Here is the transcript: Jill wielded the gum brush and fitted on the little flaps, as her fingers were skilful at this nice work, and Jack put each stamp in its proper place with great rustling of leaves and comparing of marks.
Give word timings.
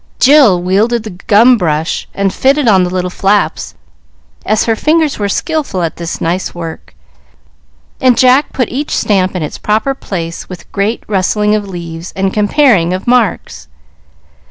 Jill 0.19 0.59
wielded 0.63 1.03
the 1.03 1.11
gum 1.11 1.59
brush 1.59 2.07
and 2.15 2.33
fitted 2.33 2.67
on 2.67 2.83
the 2.83 2.89
little 2.89 3.11
flaps, 3.11 3.75
as 4.47 4.63
her 4.65 4.75
fingers 4.75 5.19
were 5.19 5.29
skilful 5.29 5.83
at 5.83 5.97
this 5.97 6.19
nice 6.19 6.55
work, 6.55 6.95
and 7.99 8.17
Jack 8.17 8.51
put 8.51 8.69
each 8.71 8.89
stamp 8.97 9.35
in 9.35 9.43
its 9.43 9.59
proper 9.59 9.93
place 9.93 10.49
with 10.49 10.71
great 10.71 11.03
rustling 11.07 11.53
of 11.53 11.67
leaves 11.67 12.13
and 12.15 12.33
comparing 12.33 12.93
of 12.93 13.05
marks. 13.05 13.67